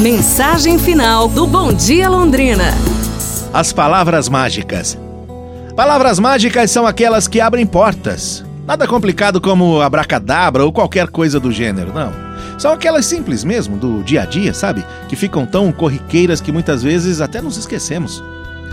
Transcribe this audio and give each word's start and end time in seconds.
Mensagem 0.00 0.78
final 0.78 1.26
do 1.26 1.44
Bom 1.44 1.72
Dia 1.72 2.08
Londrina. 2.08 2.72
As 3.52 3.72
palavras 3.72 4.28
mágicas. 4.28 4.96
Palavras 5.74 6.20
mágicas 6.20 6.70
são 6.70 6.86
aquelas 6.86 7.26
que 7.26 7.40
abrem 7.40 7.66
portas. 7.66 8.44
Nada 8.64 8.86
complicado 8.86 9.40
como 9.40 9.80
abracadabra 9.80 10.64
ou 10.64 10.72
qualquer 10.72 11.08
coisa 11.08 11.40
do 11.40 11.50
gênero, 11.50 11.92
não. 11.92 12.12
São 12.60 12.70
aquelas 12.70 13.06
simples 13.06 13.42
mesmo, 13.42 13.76
do 13.76 14.04
dia 14.04 14.22
a 14.22 14.24
dia, 14.24 14.54
sabe? 14.54 14.86
Que 15.08 15.16
ficam 15.16 15.44
tão 15.44 15.72
corriqueiras 15.72 16.40
que 16.40 16.52
muitas 16.52 16.80
vezes 16.80 17.20
até 17.20 17.42
nos 17.42 17.56
esquecemos. 17.56 18.22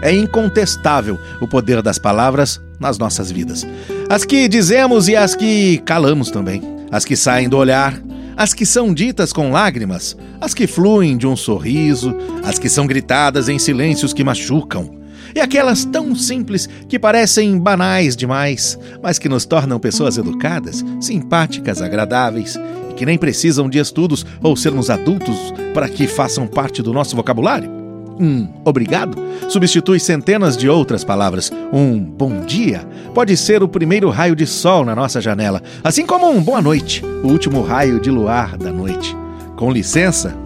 É 0.00 0.10
incontestável 0.10 1.18
o 1.38 1.46
poder 1.46 1.82
das 1.82 1.98
palavras 1.98 2.58
nas 2.78 2.96
nossas 2.96 3.30
vidas. 3.30 3.66
As 4.08 4.24
que 4.24 4.48
dizemos 4.48 5.06
e 5.06 5.14
as 5.14 5.34
que 5.34 5.82
calamos 5.84 6.30
também. 6.30 6.62
As 6.90 7.04
que 7.04 7.14
saem 7.14 7.46
do 7.46 7.58
olhar, 7.58 7.94
as 8.40 8.54
que 8.54 8.64
são 8.64 8.94
ditas 8.94 9.34
com 9.34 9.50
lágrimas, 9.50 10.16
as 10.40 10.54
que 10.54 10.66
fluem 10.66 11.14
de 11.18 11.26
um 11.26 11.36
sorriso, 11.36 12.16
as 12.42 12.58
que 12.58 12.70
são 12.70 12.86
gritadas 12.86 13.50
em 13.50 13.58
silêncios 13.58 14.14
que 14.14 14.24
machucam, 14.24 14.98
e 15.34 15.40
aquelas 15.40 15.84
tão 15.84 16.14
simples 16.14 16.66
que 16.88 16.98
parecem 16.98 17.58
banais 17.58 18.16
demais, 18.16 18.78
mas 19.02 19.18
que 19.18 19.28
nos 19.28 19.44
tornam 19.44 19.78
pessoas 19.78 20.16
educadas, 20.16 20.82
simpáticas, 21.02 21.82
agradáveis 21.82 22.56
e 22.90 22.94
que 22.94 23.04
nem 23.04 23.18
precisam 23.18 23.68
de 23.68 23.78
estudos 23.78 24.24
ou 24.42 24.56
sermos 24.56 24.88
adultos 24.88 25.52
para 25.74 25.86
que 25.86 26.06
façam 26.06 26.46
parte 26.46 26.80
do 26.80 26.94
nosso 26.94 27.14
vocabulário. 27.14 27.79
Um 28.20 28.48
obrigado 28.66 29.16
substitui 29.48 29.98
centenas 29.98 30.56
de 30.56 30.68
outras 30.68 31.02
palavras. 31.02 31.50
Um 31.72 31.98
bom 31.98 32.40
dia 32.40 32.86
pode 33.14 33.36
ser 33.36 33.62
o 33.62 33.68
primeiro 33.68 34.10
raio 34.10 34.36
de 34.36 34.46
sol 34.46 34.84
na 34.84 34.94
nossa 34.94 35.20
janela, 35.20 35.62
assim 35.82 36.04
como 36.04 36.30
um 36.30 36.42
boa 36.42 36.60
noite, 36.60 37.04
o 37.24 37.28
último 37.28 37.62
raio 37.62 37.98
de 37.98 38.10
luar 38.10 38.56
da 38.58 38.70
noite. 38.70 39.16
Com 39.56 39.72
licença, 39.72 40.36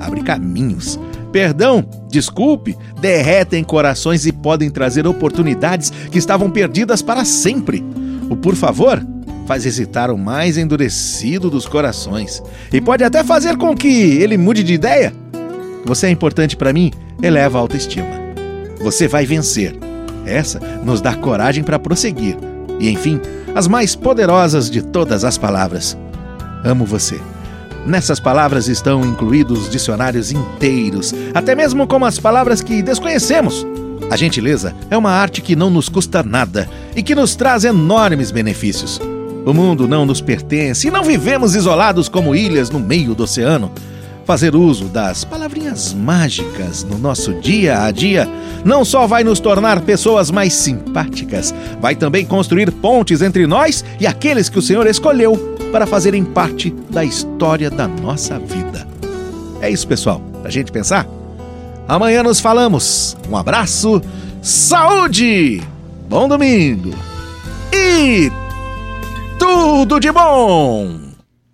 abre 0.00 0.22
caminhos. 0.22 0.98
Perdão, 1.32 1.84
desculpe, 2.08 2.76
derretem 3.00 3.62
corações 3.62 4.26
e 4.26 4.32
podem 4.32 4.68
trazer 4.68 5.06
oportunidades 5.06 5.90
que 6.10 6.18
estavam 6.18 6.50
perdidas 6.50 7.00
para 7.00 7.24
sempre. 7.24 7.84
O 8.28 8.36
por 8.36 8.56
favor 8.56 9.00
faz 9.46 9.64
hesitar 9.64 10.10
o 10.10 10.18
mais 10.18 10.58
endurecido 10.58 11.48
dos 11.48 11.66
corações 11.66 12.42
e 12.72 12.80
pode 12.80 13.04
até 13.04 13.22
fazer 13.22 13.56
com 13.56 13.74
que 13.76 13.88
ele 13.88 14.36
mude 14.36 14.62
de 14.62 14.74
ideia. 14.74 15.12
Você 15.84 16.06
é 16.06 16.10
importante 16.10 16.56
para 16.56 16.72
mim 16.72 16.92
eleva 17.22 17.58
a 17.58 17.60
autoestima. 17.60 18.08
Você 18.82 19.06
vai 19.06 19.26
vencer. 19.26 19.76
Essa 20.24 20.60
nos 20.84 21.00
dá 21.00 21.14
coragem 21.14 21.62
para 21.64 21.78
prosseguir. 21.78 22.36
E 22.78 22.88
enfim, 22.90 23.20
as 23.54 23.66
mais 23.66 23.94
poderosas 23.94 24.70
de 24.70 24.82
todas 24.82 25.24
as 25.24 25.36
palavras. 25.36 25.96
Amo 26.64 26.84
você. 26.84 27.20
Nessas 27.86 28.20
palavras 28.20 28.68
estão 28.68 29.04
incluídos 29.04 29.70
dicionários 29.70 30.30
inteiros, 30.30 31.14
até 31.34 31.54
mesmo 31.54 31.86
com 31.86 32.04
as 32.04 32.18
palavras 32.18 32.60
que 32.60 32.82
desconhecemos. 32.82 33.66
A 34.10 34.16
gentileza 34.16 34.74
é 34.90 34.96
uma 34.96 35.10
arte 35.10 35.40
que 35.40 35.56
não 35.56 35.70
nos 35.70 35.88
custa 35.88 36.22
nada 36.22 36.68
e 36.94 37.02
que 37.02 37.14
nos 37.14 37.34
traz 37.34 37.64
enormes 37.64 38.30
benefícios. 38.30 39.00
O 39.46 39.54
mundo 39.54 39.88
não 39.88 40.04
nos 40.04 40.20
pertence 40.20 40.88
e 40.88 40.90
não 40.90 41.02
vivemos 41.02 41.54
isolados 41.54 42.08
como 42.08 42.34
ilhas 42.34 42.70
no 42.70 42.78
meio 42.78 43.14
do 43.14 43.22
oceano. 43.22 43.72
Fazer 44.30 44.54
uso 44.54 44.84
das 44.84 45.24
palavrinhas 45.24 45.92
mágicas 45.92 46.84
no 46.84 46.96
nosso 46.96 47.34
dia 47.40 47.82
a 47.82 47.90
dia 47.90 48.28
não 48.64 48.84
só 48.84 49.04
vai 49.04 49.24
nos 49.24 49.40
tornar 49.40 49.80
pessoas 49.80 50.30
mais 50.30 50.52
simpáticas, 50.52 51.52
vai 51.80 51.96
também 51.96 52.24
construir 52.24 52.70
pontes 52.70 53.22
entre 53.22 53.44
nós 53.44 53.84
e 53.98 54.06
aqueles 54.06 54.48
que 54.48 54.56
o 54.56 54.62
Senhor 54.62 54.86
escolheu 54.86 55.36
para 55.72 55.84
fazerem 55.84 56.24
parte 56.24 56.70
da 56.88 57.04
história 57.04 57.68
da 57.68 57.88
nossa 57.88 58.38
vida. 58.38 58.86
É 59.60 59.68
isso, 59.68 59.88
pessoal, 59.88 60.22
pra 60.42 60.48
gente 60.48 60.70
pensar? 60.70 61.08
Amanhã 61.88 62.22
nos 62.22 62.38
falamos. 62.38 63.16
Um 63.28 63.36
abraço, 63.36 64.00
saúde, 64.40 65.60
bom 66.08 66.28
domingo 66.28 66.94
e 67.72 68.30
tudo 69.40 69.98
de 69.98 70.12
bom! 70.12 71.09